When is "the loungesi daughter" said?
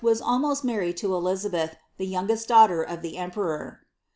1.97-2.81